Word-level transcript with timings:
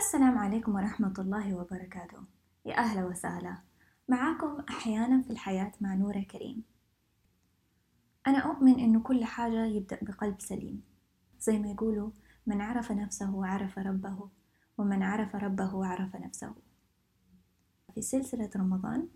السلام 0.00 0.38
عليكم 0.38 0.74
ورحمة 0.74 1.14
الله 1.18 1.54
وبركاته. 1.54 2.18
يا 2.64 2.78
أهلا 2.78 3.04
وسهلا. 3.04 3.56
معاكم 4.08 4.60
أحيانا 4.70 5.22
في 5.22 5.30
الحياة 5.30 5.72
مع 5.80 5.94
نورة 5.94 6.20
كريم. 6.20 6.64
أنا 8.26 8.38
أؤمن 8.38 8.80
إنه 8.80 9.00
كل 9.00 9.24
حاجة 9.24 9.64
يبدأ 9.64 9.98
بقلب 10.02 10.40
سليم. 10.40 10.82
زي 11.40 11.58
ما 11.58 11.68
يقولوا 11.68 12.10
من 12.46 12.60
عرف 12.60 12.92
نفسه 12.92 13.46
عرف 13.46 13.78
ربه 13.78 14.28
ومن 14.78 15.02
عرف 15.02 15.36
ربه 15.36 15.86
عرف 15.86 16.16
نفسه. 16.16 16.54
في 17.94 18.02
سلسلة 18.02 18.50
رمضان 18.56 19.08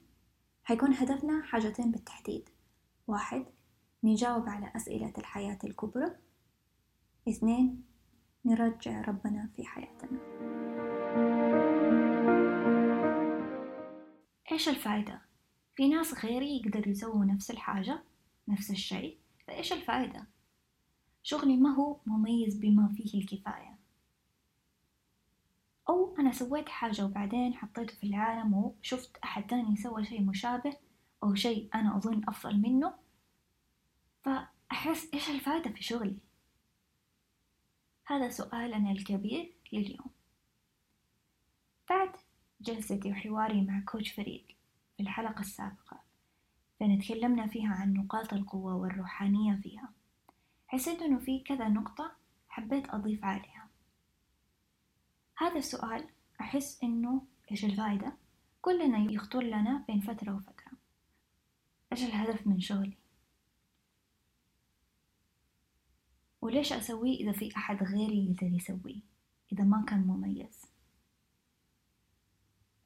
حيكون 0.65 0.95
هدفنا 0.95 1.43
حاجتين 1.43 1.91
بالتحديد. 1.91 2.49
واحد 3.07 3.47
نجاوب 4.05 4.49
على 4.49 4.73
أسئلة 4.77 5.13
الحياة 5.19 5.59
الكبرى. 5.65 6.17
اثنين 7.29 7.85
نرجع 8.45 9.01
ربنا 9.01 9.51
في 9.57 9.65
حياتنا. 9.65 10.54
إيش 14.55 14.69
الفائدة؟ 14.69 15.21
في 15.77 15.89
ناس 15.89 16.25
غيري 16.25 16.57
يقدروا 16.57 16.89
يسووا 16.89 17.25
نفس 17.25 17.51
الحاجة 17.51 18.03
نفس 18.49 18.71
الشيء 18.71 19.19
فإيش 19.47 19.73
الفائدة؟ 19.73 20.27
شغلي 21.23 21.57
ما 21.57 21.75
هو 21.75 21.97
مميز 22.07 22.59
بما 22.59 22.95
فيه 22.97 23.19
الكفاية 23.21 23.79
أو 25.89 26.17
أنا 26.19 26.33
سويت 26.33 26.69
حاجة 26.69 27.05
وبعدين 27.05 27.55
حطيته 27.55 27.95
في 27.95 28.07
العالم 28.07 28.55
وشفت 28.55 29.17
أحد 29.17 29.47
تاني 29.47 29.77
سوى 29.77 30.05
شيء 30.05 30.23
مشابه 30.23 30.77
أو 31.23 31.35
شيء 31.35 31.69
أنا 31.75 31.97
أظن 31.97 32.23
أفضل 32.29 32.57
منه 32.57 32.95
فأحس 34.23 35.15
إيش 35.15 35.31
الفائدة 35.31 35.71
في 35.71 35.83
شغلي 35.83 36.17
هذا 38.07 38.29
سؤالنا 38.31 38.91
الكبير 38.91 39.55
لليوم 39.73 40.11
بعد 41.89 42.17
جلستي 42.65 43.11
وحواري 43.13 43.63
مع 43.63 43.81
كوتش 43.81 44.13
فريد 44.13 44.45
في 44.97 45.03
الحلقة 45.03 45.41
السابقة. 45.41 46.01
فين 46.79 47.01
تكلمنا 47.01 47.47
فيها 47.47 47.75
عن 47.75 47.93
نقاط 47.95 48.33
القوة 48.33 48.77
والروحانية 48.77 49.61
فيها. 49.63 49.93
حسيت 50.67 51.03
إنه 51.03 51.19
في 51.19 51.41
كذا 51.41 51.69
نقطة 51.69 52.13
حبيت 52.49 52.89
أضيف 52.89 53.25
عليها. 53.25 53.69
هذا 55.39 55.57
السؤال 55.57 56.09
أحس 56.41 56.83
إنه 56.83 57.27
إيش 57.51 57.65
الفائدة 57.65 58.13
كلنا 58.63 59.13
يخطر 59.13 59.43
لنا 59.43 59.85
بين 59.89 60.01
فترة 60.01 60.35
وفترة. 60.37 60.73
إيش 61.93 62.05
الهدف 62.05 62.47
من 62.47 62.61
شغلي؟ 62.61 62.97
وليش 66.41 66.73
أسويه 66.73 67.21
إذا 67.21 67.33
في 67.33 67.57
أحد 67.57 67.83
غيري 67.83 68.25
يقدر 68.25 68.47
يسويه؟ 68.47 69.01
إذا 69.53 69.65
ما 69.65 69.85
كان 69.89 70.01
مميز. 70.01 70.74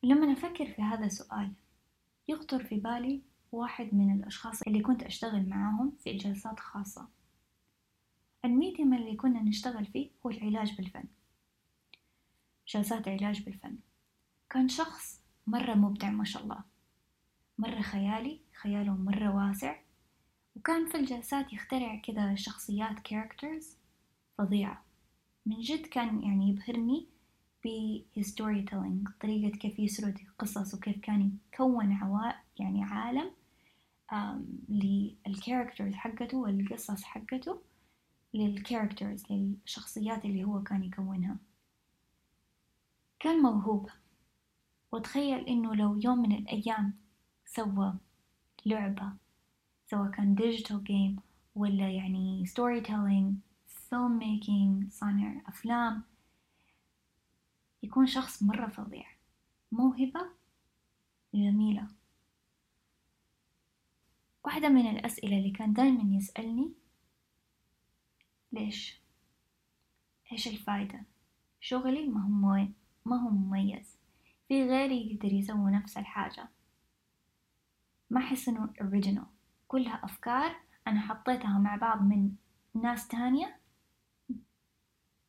لما 0.08 0.26
نفكر 0.26 0.66
في 0.66 0.82
هذا 0.82 1.06
السؤال 1.06 1.52
يخطر 2.28 2.64
في 2.64 2.76
بالي 2.76 3.22
واحد 3.52 3.94
من 3.94 4.14
الأشخاص 4.14 4.62
اللي 4.62 4.80
كنت 4.80 5.02
أشتغل 5.02 5.48
معاهم 5.48 5.92
في 5.98 6.16
جلسات 6.16 6.60
خاصة. 6.60 7.08
الميديم 8.44 8.94
اللي 8.94 9.16
كنا 9.16 9.42
نشتغل 9.42 9.86
فيه 9.86 10.10
هو 10.26 10.30
العلاج 10.30 10.76
بالفن. 10.76 11.04
جلسات 12.68 13.08
علاج 13.08 13.42
بالفن. 13.42 13.76
كان 14.50 14.68
شخص 14.68 15.20
مرة 15.46 15.74
مبدع 15.74 16.10
ما 16.10 16.24
شاء 16.24 16.42
الله. 16.42 16.60
مرة 17.58 17.80
خيالي 17.80 18.40
خياله 18.62 18.92
مرة 18.92 19.36
واسع. 19.36 19.76
وكان 20.56 20.86
في 20.86 20.96
الجلسات 20.96 21.52
يخترع 21.52 21.96
كذا 21.96 22.34
شخصيات 22.34 23.00
characters 23.00 23.76
فظيعة. 24.38 24.84
من 25.46 25.60
جد 25.60 25.86
كان 25.86 26.22
يعني 26.22 26.48
يبهرني 26.48 27.06
storytelling 28.20 29.08
طريقة 29.20 29.56
كيف 29.56 29.78
يسرد 29.78 30.18
قصص 30.38 30.74
وكيف 30.74 31.00
كان 31.00 31.38
يكون 31.52 31.92
عوا 31.92 32.32
يعني 32.58 32.84
عالم 32.84 33.30
لل 34.68 34.89
characters 34.89 35.94
حقته 35.94 36.36
والقصص 36.38 37.02
حقته 37.02 37.60
لل 38.34 38.49
characters 38.49 39.22
للشخصيات 39.30 40.24
اللي 40.24 40.44
هو 40.44 40.62
كان 40.62 40.84
يكونها. 40.84 41.36
كان 43.20 43.42
موهوب. 43.42 43.90
وتخيل 44.92 45.46
إنه 45.46 45.74
لو 45.74 46.00
يوم 46.04 46.18
من 46.18 46.32
الأيام 46.32 46.94
سوى 47.46 47.94
لعبة 48.66 49.12
سواء 49.90 50.10
كان 50.10 50.34
digital 50.34 50.84
game 50.84 51.16
ولا 51.54 51.90
يعني 51.90 52.46
storytelling 52.46 53.34
filmmaking 53.66 54.92
صانع 54.92 55.42
أفلام 55.46 56.02
يكون 57.82 58.06
شخص 58.06 58.42
مرة 58.42 58.66
فظيع 58.66 59.06
موهبة 59.72 60.30
جميلة 61.34 61.88
واحدة 64.44 64.68
من 64.68 64.90
الأسئلة 64.90 65.38
اللي 65.38 65.50
كان 65.50 65.72
دايما 65.72 66.16
يسألني 66.16 66.72
ليش؟ 68.52 69.00
إيش 70.32 70.48
الفايدة؟ 70.48 71.04
شغلي 71.60 72.06
ما 72.06 72.22
هو 72.22 72.68
ما 73.04 73.16
هو 73.16 73.30
مميز 73.30 73.98
في 74.48 74.64
غيري 74.64 75.12
يقدر 75.12 75.32
يسوي 75.32 75.70
نفس 75.70 75.96
الحاجة 75.96 76.48
ما 78.10 78.20
أحس 78.20 78.48
إنه 78.48 78.72
original 78.80 79.26
كلها 79.68 80.04
أفكار 80.04 80.56
أنا 80.86 81.00
حطيتها 81.00 81.58
مع 81.58 81.76
بعض 81.76 82.02
من 82.02 82.32
ناس 82.74 83.08
تانية 83.08 83.60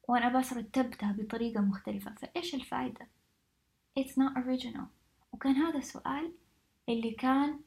وأنا 0.09 0.39
بس 0.39 0.53
رتبتها 0.53 1.11
بطريقة 1.11 1.61
مختلفة 1.61 2.15
فإيش 2.15 2.55
الفائدة؟ 2.55 3.07
It's 3.99 4.11
not 4.11 4.37
original. 4.37 4.85
وكان 5.31 5.55
هذا 5.55 5.77
السؤال 5.77 6.33
اللي 6.89 7.11
كان 7.11 7.59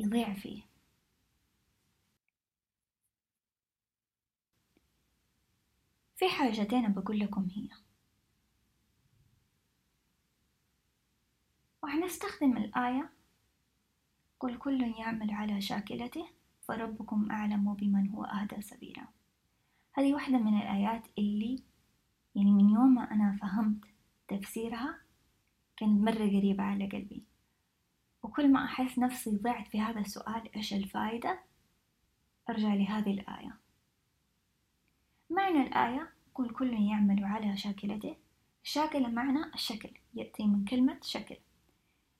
يضيع 0.00 0.34
فيه. 0.34 0.62
في 6.16 6.28
حاجتين 6.28 6.92
بقول 6.92 7.18
لكم 7.20 7.48
هي. 7.50 7.68
وحنستخدم 11.82 12.56
الآية. 12.56 13.10
قل 14.40 14.58
كل 14.58 14.94
يعمل 14.98 15.30
على 15.30 15.60
شاكلته 15.60 16.28
فربكم 16.62 17.30
أعلم 17.30 17.74
بمن 17.74 18.10
هو 18.10 18.24
أهدى 18.24 18.62
سبيلا. 18.62 19.17
هذه 19.98 20.14
واحدة 20.14 20.38
من 20.38 20.58
الآيات 20.58 21.06
اللي 21.18 21.62
يعني 22.34 22.52
من 22.52 22.70
يوم 22.70 22.94
ما 22.94 23.10
أنا 23.10 23.38
فهمت 23.42 23.84
تفسيرها 24.28 24.98
كانت 25.76 26.02
مرة 26.02 26.26
قريبة 26.26 26.62
على 26.62 26.86
قلبي. 26.86 27.22
وكل 28.22 28.52
ما 28.52 28.64
أحس 28.64 28.98
نفسي 28.98 29.30
ضعت 29.36 29.68
في 29.68 29.80
هذا 29.80 30.00
السؤال 30.00 30.54
إيش 30.56 30.74
الفائدة 30.74 31.40
أرجع 32.50 32.74
لهذه 32.74 33.10
الآية. 33.10 33.56
معنى 35.30 35.62
الآية 35.62 36.12
قل 36.34 36.50
كل 36.50 36.72
يعمل 36.72 37.24
على 37.24 37.56
شاكلته. 37.56 38.16
الشاكلة 38.64 39.08
معنى 39.08 39.54
الشكل 39.54 39.90
يأتي 40.14 40.46
من 40.46 40.64
كلمة 40.64 40.98
شكل. 41.02 41.36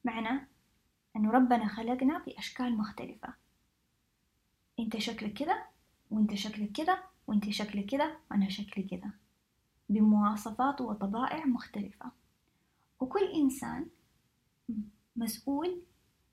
معنى 0.05 0.49
أنه 1.17 1.31
ربنا 1.31 1.69
خلقنا 1.69 2.19
بأشكال 2.19 2.79
مختلفة. 2.79 3.35
أنت 4.79 4.97
شكلك 4.97 5.33
كذا 5.33 5.65
وأنت 6.11 6.35
شكلك 6.35 6.73
كذا 6.73 7.08
وأنت 7.29 7.51
شكلك 7.51 7.87
كذا 7.87 8.17
وأنا 8.31 8.49
شكلي 8.49 8.85
كذا 8.85 9.11
بمواصفات 9.89 10.81
وطبائع 10.81 11.45
مختلفة. 11.47 12.11
وكل 13.01 13.25
إنسان 13.35 13.87
مسؤول 15.17 15.83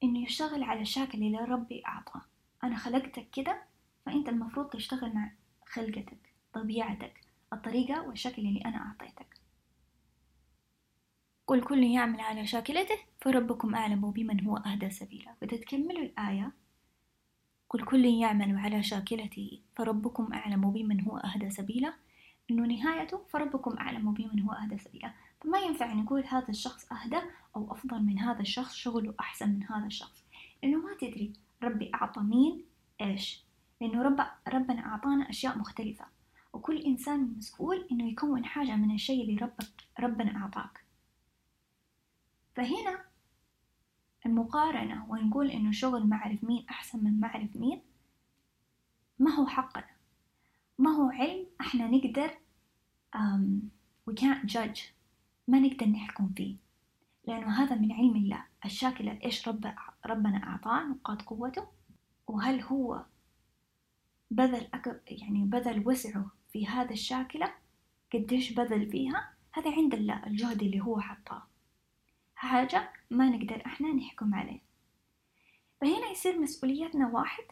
إنه 0.03 0.23
يشتغل 0.23 0.63
على 0.63 0.81
الشكل 0.81 1.23
اللي 1.23 1.37
ربي 1.37 1.85
أعطاه. 1.85 2.21
أنا 2.63 2.77
خلقتك 2.77 3.29
كده 3.29 3.61
فأنت 4.05 4.29
المفروض 4.29 4.69
تشتغل 4.69 5.13
مع 5.13 5.31
خلقتك 5.65 6.33
طبيعتك 6.53 7.21
الطريقة 7.53 8.07
والشكل 8.07 8.41
اللي 8.41 8.61
أنا 8.65 8.77
أعطيتك. 8.77 9.39
قل 11.47 11.63
كل 11.63 11.83
يعمل 11.83 12.19
على 12.19 12.47
شاكلته 12.47 12.97
فربكم 13.21 13.75
أعلم 13.75 14.11
بمن 14.11 14.43
هو 14.45 14.57
أهدى 14.57 14.89
سبيلا. 14.89 15.35
فتتكمل 15.41 15.97
الآية؟ 15.97 16.51
قل 17.75 17.85
كل 17.85 18.05
يعمل 18.05 18.57
على 18.57 18.83
شاكلته 18.83 19.59
فربكم 19.75 20.33
أعلم 20.33 20.71
بمن 20.71 21.01
هو 21.01 21.17
أهدى 21.17 21.49
سبيلا. 21.49 21.93
إنه 22.51 22.65
نهايته 22.65 23.21
فربكم 23.29 23.77
أعلم 23.77 24.13
بمن 24.13 24.39
هو 24.39 24.51
أهدى 24.51 24.77
سبيلا. 24.77 25.13
فما 25.41 25.59
ينفع 25.59 25.93
نقول 25.93 26.23
هذا 26.27 26.49
الشخص 26.49 26.91
أهدى 26.91 27.19
أو 27.55 27.71
أفضل 27.71 28.03
من 28.03 28.19
هذا 28.19 28.39
الشخص 28.39 28.75
شغله 28.75 29.13
أحسن 29.19 29.49
من 29.49 29.63
هذا 29.63 29.85
الشخص. 29.85 30.23
لأنه 30.63 30.77
ما 30.77 30.93
تدري 31.01 31.33
ربي 31.63 31.91
أعطى 31.95 32.21
مين 32.21 32.63
إيش. 33.01 33.43
لأنه 33.81 34.01
رب 34.01 34.25
ربنا 34.47 34.85
أعطانا 34.85 35.29
أشياء 35.29 35.57
مختلفة. 35.57 36.05
وكل 36.53 36.77
إنسان 36.77 37.33
مسؤول 37.37 37.87
إنه 37.91 38.09
يكون 38.09 38.45
حاجة 38.45 38.75
من 38.75 38.95
الشيء 38.95 39.21
اللي 39.21 39.35
ربك 39.35 39.83
ربنا 39.99 40.37
أعطاك. 40.37 40.83
فهنا 42.55 42.99
المقارنة 44.25 45.05
ونقول 45.09 45.51
إنه 45.51 45.71
شغل 45.71 46.07
ما 46.07 46.15
أعرف 46.15 46.43
مين 46.43 46.65
أحسن 46.69 47.03
من 47.03 47.19
ما 47.19 47.27
أعرف 47.27 47.55
مين؟ 47.55 47.81
ما 49.19 49.31
هو 49.31 49.47
حقنا. 49.47 49.87
ما 50.79 50.89
هو 50.89 51.09
علم 51.09 51.45
إحنا 51.61 51.87
نقدر 51.87 52.29
um, 53.15 53.69
we 54.09 54.13
can't 54.13 54.45
judge. 54.45 54.81
ما 55.47 55.59
نقدر 55.59 55.85
نحكم 55.85 56.29
فيه. 56.37 56.55
لأنه 57.27 57.63
هذا 57.63 57.75
من 57.75 57.91
علم 57.91 58.15
الله. 58.15 58.43
الشاكلة 58.65 59.19
إيش 59.23 59.47
رب 59.47 59.73
ربنا 60.05 60.43
أعطاه؟ 60.43 60.83
نقاط 60.83 61.21
قوته. 61.21 61.67
وهل 62.27 62.61
هو 62.61 63.05
بذل 64.31 64.67
أك... 64.73 65.03
يعني 65.07 65.43
بذل 65.43 65.87
وسعه 65.87 66.31
في 66.51 66.67
هذا 66.67 66.91
الشاكلة؟ 66.91 67.53
قديش 68.13 68.53
بذل 68.53 68.91
فيها؟ 68.91 69.33
هذا 69.53 69.71
عند 69.71 69.93
الله 69.93 70.27
الجهد 70.27 70.61
اللي 70.61 70.81
هو 70.81 70.99
حطاه. 70.99 71.43
حاجة 72.35 72.89
ما 73.09 73.29
نقدر 73.29 73.63
إحنا 73.65 73.93
نحكم 73.93 74.35
عليه. 74.35 74.59
فهنا 75.81 76.07
يصير 76.11 76.39
مسؤوليتنا 76.39 77.07
واحد. 77.07 77.43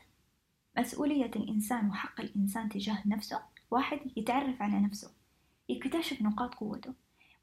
مسؤولية 0.78 1.32
الإنسان 1.36 1.90
وحق 1.90 2.22
الإنسان 2.22 2.70
تجاه 2.70 3.04
نفسه. 3.06 3.42
واحد 3.72 4.00
يتعرف 4.18 4.62
على 4.62 4.80
نفسه 4.80 5.12
يكتشف 5.70 6.22
نقاط 6.22 6.56
قوته 6.56 6.94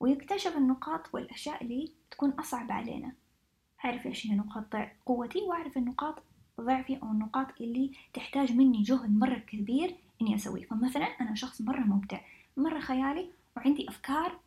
ويكتشف 0.00 0.56
النقاط 0.56 1.14
والأشياء 1.14 1.64
اللي 1.64 1.92
تكون 2.10 2.30
أصعب 2.30 2.72
علينا. 2.72 3.12
أعرف 3.84 4.06
إيش 4.06 4.26
هي 4.26 4.34
نقاط 4.34 4.76
قوتي 5.06 5.38
وأعرف 5.38 5.76
النقاط 5.76 6.22
ضعفي 6.60 6.96
أو 7.02 7.10
النقاط 7.10 7.60
اللي 7.60 7.92
تحتاج 8.14 8.52
مني 8.52 8.82
جهد 8.82 9.18
مرة 9.18 9.38
كبير 9.38 9.96
إني 10.22 10.34
أسويه. 10.34 10.66
فمثلا 10.66 11.04
أنا 11.04 11.34
شخص 11.34 11.60
مرة 11.60 11.80
مبدع 11.80 12.20
مرة 12.56 12.80
خيالي 12.80 13.30
وعندي 13.56 13.88
أفكار 13.88 14.38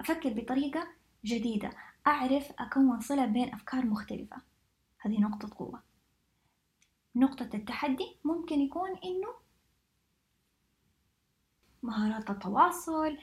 أفكر 0.00 0.32
بطريقة 0.32 0.88
جديدة. 1.24 1.70
أعرف 2.06 2.52
أكون 2.58 3.00
صلة 3.00 3.26
بين 3.26 3.54
أفكار 3.54 3.86
مختلفة. 3.86 4.36
هذه 5.00 5.20
نقطة 5.20 5.50
قوة. 5.56 5.82
نقطة 7.16 7.50
التحدي 7.54 8.16
ممكن 8.24 8.60
يكون 8.60 8.90
إنه 8.90 9.28
مهارات 11.82 12.30
التواصل 12.30 13.18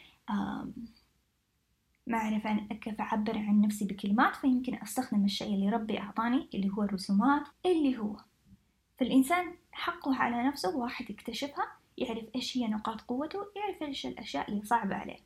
معرفة 2.07 2.67
كيف 2.81 3.01
أعبر 3.01 3.37
عن 3.37 3.61
نفسي 3.61 3.85
بكلمات 3.85 4.35
فيمكن 4.35 4.75
أستخدم 4.75 5.25
الشيء 5.25 5.53
اللي 5.55 5.69
ربي 5.69 5.99
أعطاني 5.99 6.49
اللي 6.53 6.69
هو 6.69 6.83
الرسومات 6.83 7.43
اللي 7.65 7.97
هو. 7.97 8.17
فالإنسان 8.97 9.55
حقه 9.71 10.15
على 10.15 10.47
نفسه 10.47 10.75
واحد 10.75 11.09
يكتشفها 11.09 11.67
يعرف 11.97 12.25
إيش 12.35 12.57
هي 12.57 12.67
نقاط 12.67 13.01
قوته 13.01 13.39
يعرف 13.55 13.81
إيش 13.81 14.05
الأشياء 14.05 14.51
اللي 14.51 14.65
صعبة 14.65 14.95
عليه. 14.95 15.19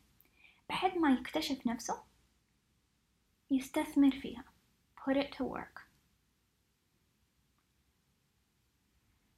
بحد 0.69 0.98
ما 0.98 1.10
يكتشف 1.10 1.68
نفسه 1.68 1.98
يستثمر 3.52 4.12
فيها. 4.12 4.44
Put 5.00 5.14
it 5.14 5.38
to 5.38 5.46
work. 5.46 5.82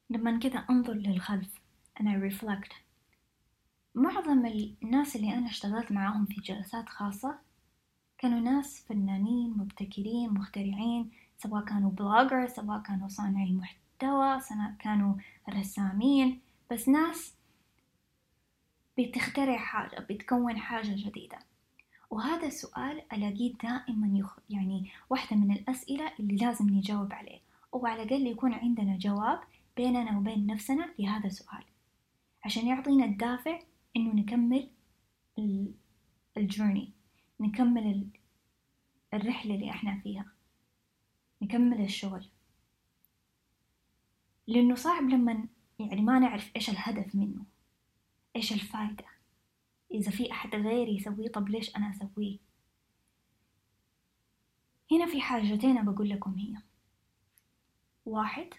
لما 0.09 0.39
كذا 0.39 0.59
أنظر 0.59 0.93
للخلف. 0.93 1.61
أنا 2.01 2.29
reflect. 2.29 2.73
معظم 3.95 4.45
الناس 4.83 5.15
اللي 5.15 5.33
أنا 5.33 5.49
اشتغلت 5.49 5.91
معاهم 5.91 6.25
في 6.25 6.41
جلسات 6.41 6.89
خاصة 6.89 7.39
كانوا 8.17 8.39
ناس 8.39 8.85
فنانين 8.87 9.49
مبتكرين 9.57 10.33
مخترعين 10.33 11.11
سواء 11.37 11.65
كانوا 11.65 11.91
بلوجر 11.91 12.47
سواء 12.47 12.81
كانوا 12.81 13.07
صانعي 13.07 13.53
محتوى 13.53 14.39
سواء 14.41 14.75
كانوا 14.79 15.15
رسامين. 15.49 16.41
بس 16.71 16.89
ناس 16.89 17.35
بتخترع 18.97 19.57
حاجة 19.57 19.99
بتكون 19.99 20.57
حاجة 20.57 20.95
جديدة. 20.95 21.48
وهذا 22.09 22.47
السؤال 22.47 23.01
ألاقيه 23.13 23.53
دائما 23.53 24.17
يخ... 24.17 24.39
يعني 24.49 24.91
واحدة 25.09 25.37
من 25.37 25.51
الأسئلة 25.51 26.11
اللي 26.19 26.35
لازم 26.35 26.69
نجاوب 26.69 27.13
عليه 27.13 27.39
أو 27.73 27.85
على 27.85 28.03
الأقل 28.03 28.27
يكون 28.27 28.53
عندنا 28.53 28.97
جواب 28.97 29.39
بيننا 29.77 30.17
وبين 30.17 30.45
نفسنا 30.47 30.93
لهذا 30.99 31.27
السؤال 31.27 31.63
عشان 32.45 32.67
يعطينا 32.67 33.05
الدافع 33.05 33.59
إنه 33.95 34.13
نكمل 34.13 34.69
الجورني 36.37 36.91
نكمل 37.39 38.07
الرحلة 39.13 39.55
اللي 39.55 39.69
إحنا 39.69 39.99
فيها 40.03 40.25
نكمل 41.41 41.81
الشغل. 41.81 42.25
لأنه 44.47 44.75
صعب 44.75 45.03
لما 45.03 45.47
يعني 45.79 46.01
ما 46.01 46.19
نعرف 46.19 46.51
إيش 46.55 46.69
الهدف 46.69 47.15
منه 47.15 47.43
إيش 48.35 48.53
الفايدة. 48.53 49.05
إذا 49.91 50.11
في 50.11 50.31
أحد 50.31 50.55
غيري 50.55 50.95
يسويه 50.95 51.27
طب 51.31 51.49
ليش 51.49 51.75
أنا 51.75 51.89
أسويه؟ 51.91 52.37
هنا 54.91 55.05
في 55.05 55.21
حاجتين 55.21 55.85
بقول 55.85 56.09
لكم 56.09 56.33
هي. 56.35 56.57
واحد 58.05 58.53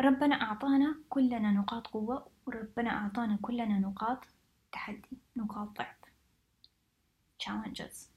ربنا 0.00 0.34
أعطانا 0.34 0.96
كلنا 1.08 1.52
نقاط 1.52 1.86
قوة 1.86 2.30
وربنا 2.46 2.90
أعطانا 2.90 3.38
كلنا 3.42 3.78
نقاط 3.78 4.24
تحدي 4.72 5.18
نقاط 5.36 5.68
ضعف. 5.78 5.96
Challenges. 7.42 8.10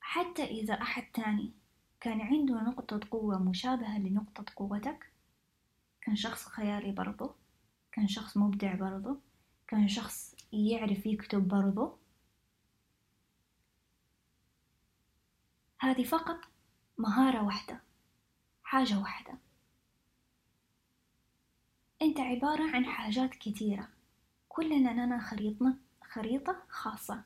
حتى 0.00 0.44
إذا 0.44 0.74
أحد 0.74 1.02
تاني 1.12 1.52
كان 2.00 2.20
عنده 2.20 2.54
نقطة 2.54 3.00
قوة 3.10 3.38
مشابهة 3.38 3.98
لنقطة 3.98 4.44
قوتك. 4.56 5.12
كان 6.02 6.16
شخص 6.16 6.44
خيالي 6.46 6.92
برضه 6.92 7.34
كان 7.92 8.08
شخص 8.08 8.36
مبدع 8.36 8.74
برضه 8.74 9.20
كان 9.68 9.88
شخص 9.88 10.34
يعرف 10.52 11.06
يكتب 11.06 11.48
برضه 11.48 11.96
هذه 15.80 16.04
فقط 16.04 16.40
مهارة 16.98 17.44
واحدة 17.44 17.80
حاجة 18.62 18.98
واحدة. 18.98 19.38
أنت 22.02 22.20
عبارة 22.20 22.76
عن 22.76 22.84
حاجات 22.84 23.30
كثيرة. 23.34 23.88
كلنا 24.48 25.04
لنا 25.06 25.20
خريطنا 25.20 25.76
خريطة 26.04 26.56
خاصة. 26.68 27.22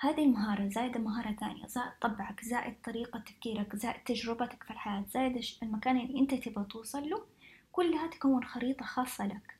هذه 0.00 0.24
المهارة 0.24 0.68
زائد 0.68 0.96
مهارة 0.98 1.32
ثانية 1.32 1.66
زائد 1.66 1.92
طبعك 2.00 2.44
زائد 2.44 2.74
طريقة 2.84 3.18
تفكيرك 3.18 3.76
زائد 3.76 4.04
تجربتك 4.04 4.62
في 4.62 4.70
الحياة 4.70 5.04
زائد 5.08 5.44
المكان 5.62 6.00
اللي 6.00 6.20
أنت 6.20 6.34
تبغى 6.34 6.64
توصل 6.64 7.10
له 7.10 7.26
كلها 7.72 8.06
تكون 8.06 8.44
خريطة 8.44 8.84
خاصة 8.84 9.26
لك. 9.26 9.58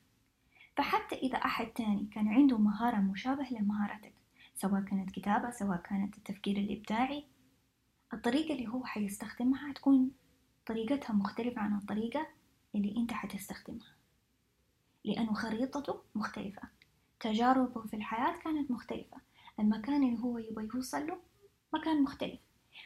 فحتى 0.77 1.15
إذا 1.15 1.37
أحد 1.37 1.67
تاني 1.67 2.09
كان 2.13 2.27
عنده 2.27 2.57
مهارة 2.57 2.97
مشابهة 2.97 3.53
لمهارتك 3.53 4.13
سواء 4.55 4.81
كانت 4.81 5.11
كتابة 5.11 5.51
سواء 5.51 5.77
كانت 5.77 6.17
التفكير 6.17 6.57
الإبداعي 6.57 7.23
الطريقة 8.13 8.53
اللي 8.53 8.67
هو 8.67 8.85
حيستخدمها 8.85 9.73
تكون 9.73 10.11
طريقتها 10.65 11.13
مختلفة 11.13 11.61
عن 11.61 11.77
الطريقة 11.77 12.27
اللي 12.75 12.97
أنت 12.97 13.13
حتستخدمها. 13.13 13.95
لأنه 15.05 15.33
خريطته 15.33 16.01
مختلفة 16.15 16.61
تجاربه 17.19 17.81
في 17.81 17.95
الحياة 17.95 18.39
كانت 18.43 18.71
مختلفة 18.71 19.28
المكان 19.59 20.03
اللي 20.03 20.23
هو 20.23 20.37
يبغى 20.37 20.69
يوصل 20.75 21.07
له 21.07 21.17
مكان 21.73 22.03
مختلف. 22.03 22.39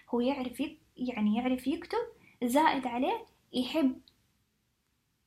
هو 0.09 0.19
يعرف 0.21 0.63
يعني 0.97 1.37
يعرف 1.37 1.67
يكتب 1.67 2.07
زائد 2.43 2.87
عليه 2.87 3.25
يحب 3.53 4.01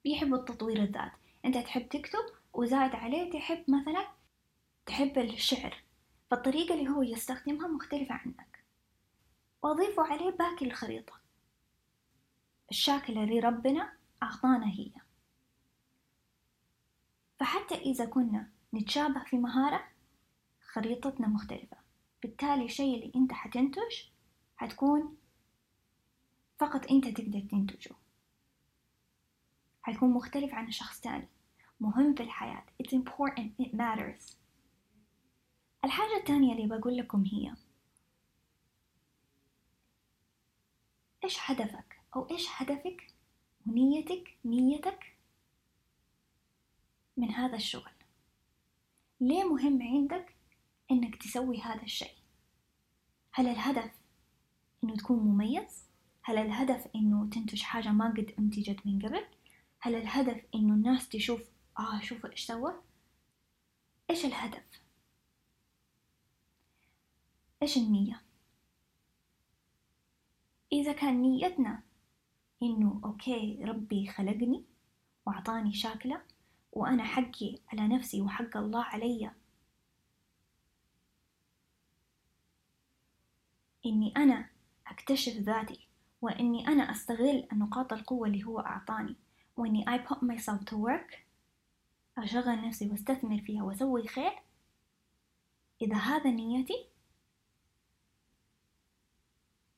يحب 0.05 0.35
التطوير 0.35 0.83
الذات. 0.83 1.12
أنت 1.45 1.59
تحب 1.59 1.88
تكتب 1.88 2.25
وزائد 2.53 2.95
عليه 2.95 3.33
تحب 3.33 3.65
مثلا 3.69 4.07
تحب 4.87 5.19
الشعر. 5.19 5.83
فالطريقة 6.31 6.75
اللي 6.75 6.91
هو 6.91 7.03
يستخدمها 7.03 7.69
مختلفة 7.69 8.15
عنك. 8.15 8.65
وأضيفوا 9.62 10.05
عليه 10.05 10.31
باقي 10.31 10.67
الخريطة. 10.67 11.12
الشاكلة 12.71 13.25
اللي 13.25 13.41
ربنا 13.41 13.93
أعطانا 14.23 14.67
هي. 14.67 14.91
فحتى 17.41 17.75
إذا 17.75 18.05
كنا 18.05 18.50
نتشابه 18.75 19.25
في 19.25 19.37
مهارة 19.38 19.85
خريطتنا 20.76 21.26
مختلفة. 21.28 21.76
بالتالي 22.23 22.64
الشيء 22.64 22.95
اللي 22.95 23.12
أنت 23.16 23.33
حتنتج 23.33 24.02
حتكون 24.56 25.16
فقط 26.59 26.90
أنت 26.90 27.09
تقدر 27.09 27.40
تنتجه. 27.40 27.95
حيكون 29.83 30.11
مختلف 30.11 30.54
عن 30.54 30.71
شخص 30.71 31.00
تاني. 31.00 31.28
مهم 31.80 32.14
في 32.14 32.23
الحياة. 32.23 32.64
It's 32.83 32.97
important. 32.97 33.66
It 33.66 33.71
matters. 33.73 34.37
الحاجة 35.85 36.16
التانية 36.16 36.54
اللي 36.54 36.76
بقول 36.76 36.97
لكم 36.97 37.25
هي 37.25 37.54
إيش 41.25 41.38
هدفك؟ 41.40 42.00
أو 42.16 42.30
إيش 42.30 42.47
هدفك؟ 42.50 43.06
ونيتك 43.66 44.38
نيتك 44.45 45.16
من 47.16 47.30
هذا 47.30 47.56
الشغل. 47.56 47.92
ليه 49.21 49.45
مهم 49.45 49.83
عندك 49.83 50.37
إنك 50.90 51.23
تسوي 51.23 51.61
هذا 51.61 51.83
الشيء 51.83 52.14
هل 53.33 53.49
الهدف 53.49 53.90
إنه 54.85 54.97
تكون 54.97 55.19
مميز؟ 55.19 55.87
هل 56.23 56.38
الهدف 56.38 56.88
إنه 56.95 57.31
تنتج 57.31 57.62
حاجة 57.62 57.88
ما 57.88 58.09
قد 58.09 58.35
أنتجت 58.38 58.87
من 58.87 59.07
قبل؟ 59.07 59.25
هل 59.81 59.95
الهدف 59.95 60.45
إنه 60.55 60.75
الناس 60.75 61.09
تشوف 61.09 61.40
آه 61.78 62.00
شوف 62.00 62.26
إيش 62.26 62.47
سوى؟ 62.47 62.75
إيش 64.11 64.25
الهدف؟ 64.25 64.83
إيش 67.62 67.76
النية؟ 67.76 68.23
إذا 70.73 70.93
كان 70.93 71.23
نيتنا 71.23 71.83
إنه 72.62 73.00
أوكي 73.05 73.64
ربي 73.64 74.07
خلقني 74.07 74.64
وأعطاني 75.26 75.73
شاكلة 75.73 76.23
وأنا 76.73 77.05
حقي 77.05 77.59
على 77.69 77.88
نفسي 77.88 78.23
وحق 78.23 78.57
الله 78.57 78.83
علي 78.83 79.31
إني 83.87 84.12
أنا 84.16 84.49
أكتشف 84.87 85.33
ذاتي 85.33 85.87
وإني 86.23 86.69
أنا 86.69 86.90
أستغل 86.90 87.49
نقاط 87.52 87.93
القوة 87.93 88.28
اللي 88.28 88.45
هو 88.45 88.61
أعطاني. 88.61 89.16
وإني 89.57 89.85
I 89.85 89.99
put 90.09 90.19
myself 90.19 90.64
to 90.71 90.76
work 90.76 91.16
أشغل 92.19 92.69
نفسي 92.69 92.90
وأستثمر 92.90 93.38
فيها 93.40 93.62
وأسوي 93.62 94.07
خير. 94.07 94.33
إذا 95.83 95.97
هذا 95.97 96.31
نيتي 96.31 96.87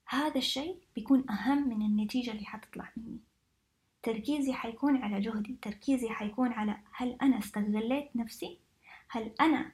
هذا 0.09 0.39
الشيء 0.39 0.83
بيكون 0.95 1.31
أهم 1.31 1.69
من 1.69 1.87
النتيجة 1.87 2.31
اللي 2.31 2.45
حتطلع 2.45 2.93
مني. 2.97 3.19
تركيزي 4.03 4.53
حيكون 4.53 5.03
على 5.03 5.21
جهدي 5.21 5.57
تركيزي 5.63 6.09
حيكون 6.09 6.53
على 6.53 6.79
هل 6.93 7.17
أنا 7.23 7.39
استغليت 7.39 8.17
نفسي؟ 8.17 8.59
هل 9.09 9.33
أنا 9.41 9.73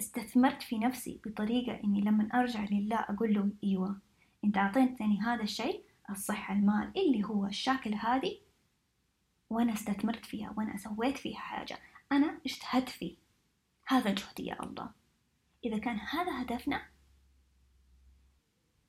استثمرت 0.00 0.62
في 0.62 0.78
نفسي 0.78 1.20
بطريقة 1.26 1.80
إني 1.84 2.00
لما 2.00 2.28
أرجع 2.34 2.64
لله 2.70 2.96
أقول 2.96 3.34
له 3.34 3.50
إيوة 3.64 4.00
أنت 4.44 4.56
أعطيتني 4.58 5.20
هذا 5.20 5.42
الشيء 5.42 5.84
الصحة 6.10 6.54
المال 6.54 6.92
اللي 6.96 7.24
هو 7.24 7.46
الشاكل 7.46 7.94
هذه 7.94 8.38
وأنا 9.50 9.72
استثمرت 9.72 10.26
فيها 10.26 10.54
وأنا 10.56 10.76
سويت 10.76 11.18
فيها 11.18 11.38
حاجة 11.38 11.78
أنا 12.12 12.40
اجتهدت 12.46 12.88
فيه. 12.88 13.16
هذا 13.86 14.14
جهدي 14.14 14.46
يا 14.46 14.62
الله. 14.62 14.90
إذا 15.64 15.78
كان 15.78 15.96
هذا 15.96 16.42
هدفنا 16.42 16.82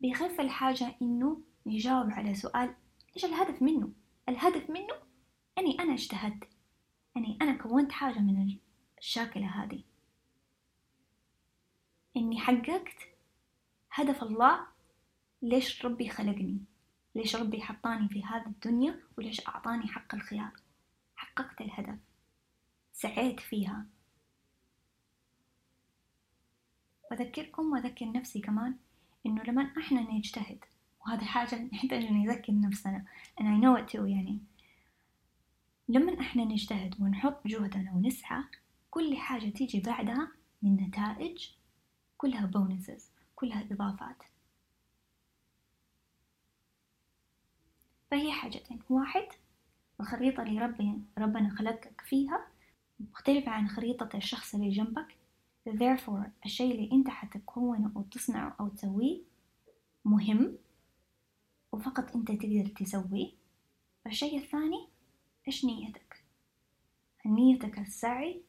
بيخف 0.02 0.40
الحاجة 0.40 0.96
إنه 1.02 1.42
نجاوب 1.66 2.12
على 2.12 2.36
سؤال 2.36 2.76
إيش 3.16 3.26
الهدف 3.26 3.62
منه؟ 3.62 3.92
الهدف 4.30 4.70
منه 4.70 4.94
أني 5.58 5.80
أنا 5.80 5.94
اجتهدت 5.94 6.50
أني 7.18 7.38
أنا 7.42 7.58
كونت 7.58 7.92
حاجة 7.92 8.20
من 8.20 8.58
الشاكلة 8.98 9.64
هذه. 9.64 9.84
إني 12.18 12.40
حققت 12.40 13.08
هدف 13.92 14.24
الله. 14.24 14.68
ليش 15.42 15.86
ربي 15.86 16.10
خلقني؟ 16.10 16.60
ليش 17.16 17.36
ربي 17.36 17.62
حطاني 17.62 18.10
في 18.10 18.24
هذه 18.26 18.46
الدنيا؟ 18.46 19.00
وليش 19.18 19.48
أعطاني 19.48 19.88
حق 19.88 20.16
الخيار؟ 20.16 20.52
حققت 21.16 21.62
الهدف. 21.62 22.00
سعيت 22.94 23.40
فيها. 23.40 23.86
وأذكركم 27.12 27.72
وأذكر 27.72 28.12
نفسي 28.12 28.40
كمان 28.40 28.76
إنه 29.26 29.44
لما 29.44 29.74
إحنا 29.78 30.02
نجتهد 30.02 30.66
وهذه 31.06 31.26
حاجة 31.26 31.56
نحتاج 31.74 32.04
نذكر 32.04 32.54
نفسنا. 32.54 33.06
And 33.40 33.44
I 33.44 33.58
know 33.64 33.84
it 33.84 33.92
too 33.92 34.06
يعني. 34.06 34.40
لما 35.90 36.20
إحنا 36.20 36.46
نجتهد 36.46 37.02
ونحط 37.02 37.48
جهدنا 37.48 37.92
ونسعى 37.92 38.44
كل 38.92 39.18
حاجة 39.18 39.50
تيجي 39.50 39.80
بعدها 39.80 40.32
من 40.62 40.76
نتائج 40.76 41.50
كلها 42.22 42.46
بونسز 42.46 43.10
كلها 43.36 43.68
إضافات. 43.72 44.24
فهي 48.12 48.32
حاجتين 48.32 48.80
واحد 48.90 49.28
الخريطة 50.00 50.44
اللي 50.44 50.62
ربنا, 50.62 51.00
ربنا 51.18 51.56
خلقك 51.56 52.02
فيها 52.02 52.48
مختلفة 53.00 53.52
عن 53.52 53.68
خريطة 53.68 54.18
الشخص 54.18 54.56
اللي 54.56 54.70
جنبك. 54.70 55.18
Therefore 55.70 56.30
الشيء 56.46 56.72
اللي 56.72 56.92
أنت 56.92 57.10
حتكونه 57.10 57.92
أو 57.96 58.02
تصنعه 58.02 58.56
أو 58.60 58.68
تسويه 58.68 59.22
مهم 60.06 60.58
وفقط 61.72 62.16
أنت 62.16 62.32
تقدر 62.32 62.68
تسويه. 62.68 63.32
الشيء 64.08 64.38
الثاني 64.38 64.88
إيش 65.48 65.66
نيتك؟ 65.66 66.24
نيتك 67.26 67.80
السعي 67.80 68.42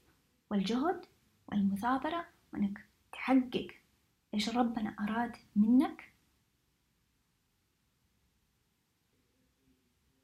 والجهد 0.51 1.07
والمثابرة 1.49 2.27
وإنك 2.53 2.92
تحقق 3.23 3.69
إيش 4.35 4.49
ربنا 4.49 4.97
أراد 5.01 5.37
منك؟ 5.57 6.13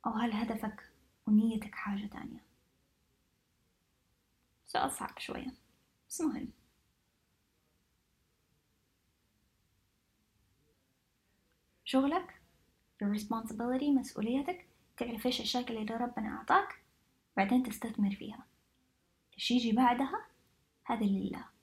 أو 0.07 0.11
هل 0.11 0.33
هدفك 0.33 0.93
ونيتك 1.27 1.75
حاجة 1.75 2.07
تانية؟ 2.07 2.45
سؤال 4.67 4.93
صعب 4.93 5.19
شوية 5.19 5.55
بس 6.09 6.21
مهم. 6.21 6.49
شغلك 11.85 12.41
your 13.05 13.19
responsibility 13.19 13.99
مسؤوليتك 13.99 14.67
تعرف 14.97 15.27
إيش 15.27 15.41
الشكل 15.41 15.77
اللي 15.77 15.95
ربنا 15.95 16.37
أعطاك 16.37 16.83
بعدين 17.37 17.63
تستثمر 17.63 18.15
فيها. 18.15 18.47
إيش 19.35 19.51
يجي 19.51 19.73
بعدها؟ 19.73 20.27
هذا 20.85 21.05
لله. 21.05 21.58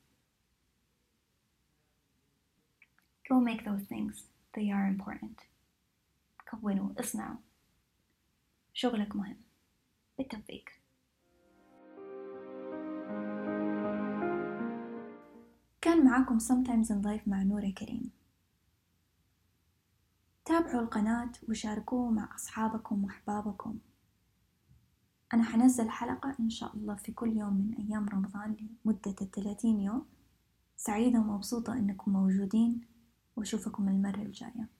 Go 3.26 3.36
make 3.50 3.62
those 3.66 3.86
things. 3.88 4.16
They 4.58 4.72
are 4.72 4.88
important. 4.88 5.40
كونوا 6.50 6.90
اصنعوا. 7.00 7.38
شغلك 8.74 9.16
مهم. 9.16 9.38
بالتوفيق. 10.18 10.66
كان 15.82 16.06
معاكم 16.06 16.40
Sometimes 16.40 16.88
in 16.88 17.06
Life 17.06 17.28
مع 17.28 17.44
نورة 17.44 17.70
كريم. 17.70 18.12
تابعوا 20.46 20.82
القناة 20.82 21.32
وشاركوه 21.50 22.12
مع 22.12 22.36
أصحابكم 22.36 23.04
وأحبابكم. 23.04 23.80
أنا 25.34 25.44
حنزل 25.44 25.90
حلقة 25.90 26.36
إن 26.40 26.50
شاء 26.50 26.76
الله 26.76 26.96
في 26.96 27.12
كل 27.12 27.38
يوم 27.38 27.54
من 27.54 27.74
أيام 27.74 28.10
رمضان 28.10 28.56
لمدة 28.86 29.16
الثلاثين 29.22 29.80
يوم. 29.80 30.06
سعيدة 30.76 31.20
ومبسوطة 31.20 31.74
إنكم 31.74 32.14
موجودين. 32.14 32.95
وأشوفكم 33.36 33.88
المرة 33.90 34.22
الجاية. 34.22 34.75